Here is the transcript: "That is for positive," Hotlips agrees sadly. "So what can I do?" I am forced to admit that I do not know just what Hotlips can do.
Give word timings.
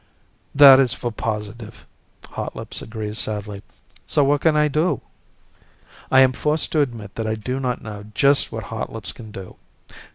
"That 0.55 0.79
is 0.79 0.93
for 0.93 1.11
positive," 1.11 1.85
Hotlips 2.29 2.81
agrees 2.81 3.19
sadly. 3.19 3.61
"So 4.07 4.23
what 4.23 4.41
can 4.41 4.57
I 4.57 4.67
do?" 4.67 5.01
I 6.09 6.21
am 6.21 6.31
forced 6.33 6.71
to 6.71 6.81
admit 6.81 7.13
that 7.13 7.27
I 7.27 7.35
do 7.35 7.59
not 7.59 7.83
know 7.83 8.05
just 8.15 8.51
what 8.51 8.63
Hotlips 8.63 9.13
can 9.13 9.29
do. 9.29 9.57